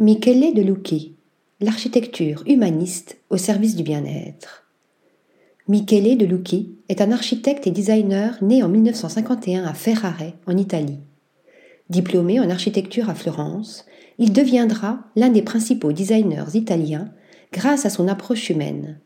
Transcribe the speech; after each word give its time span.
Michele 0.00 0.54
de 0.54 0.62
Lucchi, 0.62 1.16
l'architecture 1.58 2.44
humaniste 2.46 3.18
au 3.30 3.36
service 3.36 3.74
du 3.74 3.82
bien-être. 3.82 4.64
Michele 5.66 6.16
de 6.16 6.24
Lucchi 6.24 6.76
est 6.88 7.00
un 7.00 7.10
architecte 7.10 7.66
et 7.66 7.72
designer 7.72 8.38
né 8.40 8.62
en 8.62 8.68
1951 8.68 9.64
à 9.64 9.74
Ferrare, 9.74 10.34
en 10.46 10.56
Italie. 10.56 11.00
Diplômé 11.90 12.38
en 12.38 12.48
architecture 12.48 13.10
à 13.10 13.16
Florence, 13.16 13.86
il 14.18 14.32
deviendra 14.32 15.00
l'un 15.16 15.30
des 15.30 15.42
principaux 15.42 15.92
designers 15.92 16.54
italiens 16.54 17.10
grâce 17.52 17.84
à 17.84 17.90
son 17.90 18.06
approche 18.06 18.50
humaine. 18.50 19.00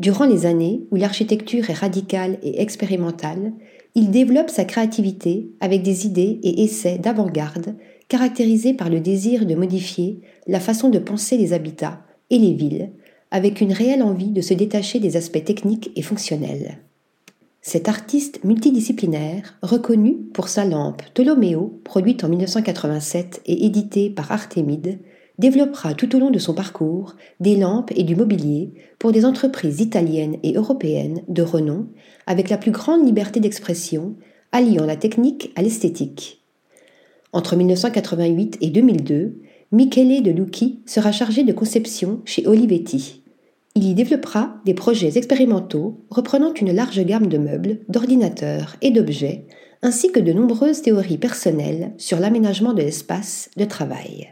Durant 0.00 0.24
les 0.24 0.46
années 0.46 0.86
où 0.90 0.96
l'architecture 0.96 1.68
est 1.68 1.74
radicale 1.74 2.38
et 2.42 2.62
expérimentale, 2.62 3.52
il 3.94 4.10
développe 4.10 4.48
sa 4.48 4.64
créativité 4.64 5.50
avec 5.60 5.82
des 5.82 6.06
idées 6.06 6.40
et 6.42 6.64
essais 6.64 6.96
d'avant-garde 6.96 7.74
caractérisés 8.08 8.72
par 8.72 8.88
le 8.88 9.00
désir 9.00 9.44
de 9.44 9.54
modifier 9.54 10.22
la 10.46 10.58
façon 10.58 10.88
de 10.88 10.98
penser 10.98 11.36
les 11.36 11.52
habitats 11.52 12.00
et 12.30 12.38
les 12.38 12.54
villes, 12.54 12.92
avec 13.30 13.60
une 13.60 13.74
réelle 13.74 14.02
envie 14.02 14.30
de 14.30 14.40
se 14.40 14.54
détacher 14.54 15.00
des 15.00 15.18
aspects 15.18 15.44
techniques 15.44 15.90
et 15.94 16.02
fonctionnels. 16.02 16.78
Cet 17.60 17.86
artiste 17.86 18.42
multidisciplinaire, 18.42 19.58
reconnu 19.60 20.16
pour 20.32 20.48
sa 20.48 20.64
lampe 20.64 21.02
Ptolomeo, 21.12 21.78
produite 21.84 22.24
en 22.24 22.30
1987 22.30 23.42
et 23.44 23.66
éditée 23.66 24.08
par 24.08 24.32
Artemide, 24.32 24.98
développera 25.40 25.94
tout 25.94 26.14
au 26.14 26.18
long 26.18 26.30
de 26.30 26.38
son 26.38 26.52
parcours 26.52 27.16
des 27.40 27.56
lampes 27.56 27.92
et 27.96 28.04
du 28.04 28.14
mobilier 28.14 28.74
pour 28.98 29.10
des 29.10 29.24
entreprises 29.24 29.80
italiennes 29.80 30.36
et 30.42 30.52
européennes 30.52 31.22
de 31.28 31.42
renom, 31.42 31.86
avec 32.26 32.50
la 32.50 32.58
plus 32.58 32.70
grande 32.70 33.06
liberté 33.06 33.40
d'expression, 33.40 34.16
alliant 34.52 34.84
la 34.84 34.96
technique 34.96 35.50
à 35.56 35.62
l'esthétique. 35.62 36.42
Entre 37.32 37.56
1988 37.56 38.58
et 38.60 38.68
2002, 38.68 39.40
Michele 39.72 40.22
de 40.22 40.30
Lucchi 40.30 40.82
sera 40.84 41.10
chargé 41.10 41.42
de 41.42 41.52
conception 41.52 42.20
chez 42.26 42.46
Olivetti. 42.46 43.22
Il 43.74 43.88
y 43.88 43.94
développera 43.94 44.56
des 44.66 44.74
projets 44.74 45.16
expérimentaux 45.16 46.04
reprenant 46.10 46.52
une 46.52 46.72
large 46.72 47.02
gamme 47.02 47.28
de 47.28 47.38
meubles, 47.38 47.78
d'ordinateurs 47.88 48.76
et 48.82 48.90
d'objets, 48.90 49.46
ainsi 49.80 50.12
que 50.12 50.20
de 50.20 50.34
nombreuses 50.34 50.82
théories 50.82 51.18
personnelles 51.18 51.92
sur 51.96 52.20
l'aménagement 52.20 52.74
de 52.74 52.82
l'espace 52.82 53.48
de 53.56 53.64
travail. 53.64 54.28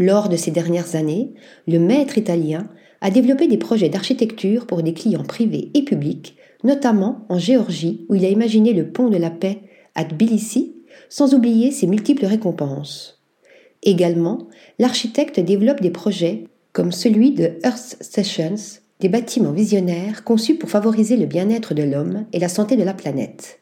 Lors 0.00 0.30
de 0.30 0.36
ces 0.36 0.50
dernières 0.50 0.96
années, 0.96 1.34
le 1.68 1.78
maître 1.78 2.16
italien 2.16 2.68
a 3.02 3.10
développé 3.10 3.48
des 3.48 3.58
projets 3.58 3.90
d'architecture 3.90 4.66
pour 4.66 4.82
des 4.82 4.94
clients 4.94 5.24
privés 5.24 5.70
et 5.74 5.82
publics, 5.82 6.38
notamment 6.64 7.26
en 7.28 7.38
Géorgie 7.38 8.06
où 8.08 8.14
il 8.14 8.24
a 8.24 8.30
imaginé 8.30 8.72
le 8.72 8.90
pont 8.90 9.10
de 9.10 9.18
la 9.18 9.28
paix 9.28 9.58
à 9.94 10.06
Tbilissi 10.06 10.74
sans 11.10 11.34
oublier 11.34 11.70
ses 11.70 11.86
multiples 11.86 12.24
récompenses. 12.24 13.20
Également, 13.82 14.48
l'architecte 14.78 15.38
développe 15.38 15.82
des 15.82 15.90
projets 15.90 16.44
comme 16.72 16.92
celui 16.92 17.32
de 17.32 17.58
Earth 17.62 17.98
Sessions, 18.00 18.80
des 19.00 19.10
bâtiments 19.10 19.52
visionnaires 19.52 20.24
conçus 20.24 20.54
pour 20.54 20.70
favoriser 20.70 21.18
le 21.18 21.26
bien-être 21.26 21.74
de 21.74 21.82
l'homme 21.82 22.24
et 22.32 22.38
la 22.38 22.48
santé 22.48 22.76
de 22.76 22.84
la 22.84 22.94
planète. 22.94 23.60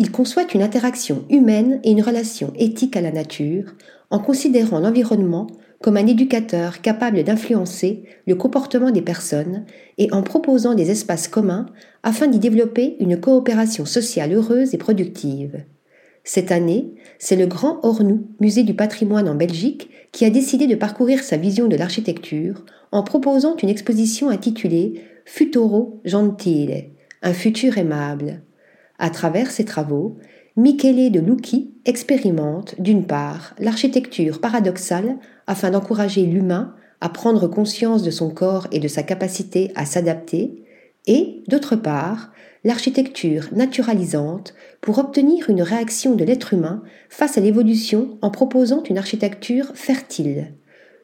Il 0.00 0.10
conçoit 0.10 0.46
une 0.54 0.62
interaction 0.62 1.26
humaine 1.28 1.78
et 1.84 1.90
une 1.90 2.00
relation 2.00 2.54
éthique 2.56 2.96
à 2.96 3.02
la 3.02 3.12
nature 3.12 3.74
en 4.08 4.18
considérant 4.18 4.80
l'environnement 4.80 5.46
comme 5.82 5.98
un 5.98 6.06
éducateur 6.06 6.80
capable 6.80 7.22
d'influencer 7.22 8.04
le 8.26 8.34
comportement 8.34 8.92
des 8.92 9.02
personnes 9.02 9.66
et 9.98 10.10
en 10.10 10.22
proposant 10.22 10.72
des 10.72 10.90
espaces 10.90 11.28
communs 11.28 11.66
afin 12.02 12.28
d'y 12.28 12.38
développer 12.38 12.96
une 12.98 13.20
coopération 13.20 13.84
sociale 13.84 14.32
heureuse 14.32 14.72
et 14.72 14.78
productive. 14.78 15.64
Cette 16.24 16.50
année, 16.50 16.94
c'est 17.18 17.36
le 17.36 17.46
Grand 17.46 17.80
Ornou, 17.82 18.26
musée 18.40 18.62
du 18.62 18.72
patrimoine 18.72 19.28
en 19.28 19.34
Belgique, 19.34 19.90
qui 20.12 20.24
a 20.24 20.30
décidé 20.30 20.66
de 20.66 20.76
parcourir 20.76 21.22
sa 21.22 21.36
vision 21.36 21.68
de 21.68 21.76
l'architecture 21.76 22.64
en 22.90 23.02
proposant 23.02 23.54
une 23.62 23.68
exposition 23.68 24.30
intitulée 24.30 25.02
Futuro 25.26 26.00
Gentile, 26.06 26.84
un 27.20 27.34
futur 27.34 27.76
aimable. 27.76 28.40
À 29.00 29.08
travers 29.08 29.50
ses 29.50 29.64
travaux, 29.64 30.18
Michele 30.58 31.10
de 31.10 31.20
Lucchi 31.20 31.72
expérimente, 31.86 32.74
d'une 32.78 33.06
part, 33.06 33.54
l'architecture 33.58 34.42
paradoxale 34.42 35.16
afin 35.46 35.70
d'encourager 35.70 36.26
l'humain 36.26 36.74
à 37.00 37.08
prendre 37.08 37.48
conscience 37.48 38.02
de 38.02 38.10
son 38.10 38.28
corps 38.28 38.66
et 38.72 38.78
de 38.78 38.88
sa 38.88 39.02
capacité 39.02 39.72
à 39.74 39.86
s'adapter, 39.86 40.64
et, 41.06 41.42
d'autre 41.48 41.76
part, 41.76 42.30
l'architecture 42.62 43.48
naturalisante 43.52 44.52
pour 44.82 44.98
obtenir 44.98 45.48
une 45.48 45.62
réaction 45.62 46.14
de 46.14 46.24
l'être 46.24 46.52
humain 46.52 46.82
face 47.08 47.38
à 47.38 47.40
l'évolution 47.40 48.18
en 48.20 48.30
proposant 48.30 48.82
une 48.82 48.98
architecture 48.98 49.72
fertile, 49.72 50.52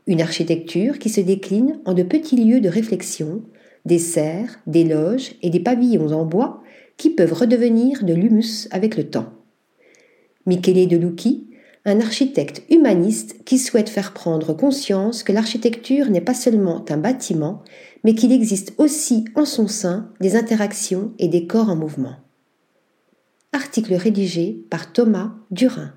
une 0.07 0.21
architecture 0.21 0.99
qui 0.99 1.09
se 1.09 1.23
décline 1.23 1.81
en 1.87 1.95
de 1.95 2.03
petits 2.03 2.37
lieux 2.37 2.61
de 2.61 2.69
réflexion, 2.69 3.41
des 3.87 3.99
serres, 3.99 4.61
des 4.67 4.85
loges 4.85 5.33
et 5.41 5.49
des 5.49 5.61
pavillons 5.61 6.13
en 6.13 6.27
bois 6.27 6.61
qui 6.97 7.11
peuvent 7.11 7.33
redevenir 7.33 8.05
de 8.05 8.15
l'humus 8.15 8.69
avec 8.71 8.97
le 8.97 9.09
temps. 9.11 9.33
Michele 10.47 10.89
de 10.89 10.97
Lucchi, 10.97 11.47
un 11.85 12.01
architecte 12.01 12.63
humaniste 12.69 13.45
qui 13.45 13.59
souhaite 13.59 13.89
faire 13.89 14.13
prendre 14.13 14.53
conscience 14.53 15.23
que 15.23 15.33
l'architecture 15.33 16.11
n'est 16.11 16.21
pas 16.21 16.35
seulement 16.35 16.85
un 16.89 16.97
bâtiment, 16.97 17.63
mais 18.03 18.15
qu'il 18.15 18.33
existe 18.33 18.75
aussi 18.79 19.25
en 19.35 19.45
son 19.45 19.69
sein 19.69 20.11
des 20.21 20.37
interactions 20.37 21.13
et 21.19 21.29
des 21.29 21.47
corps 21.47 21.71
en 21.71 21.77
mouvement. 21.77 22.17
Article 23.53 23.95
rédigé 23.95 24.65
par 24.69 24.93
Thomas 24.93 25.33
Durin. 25.51 25.93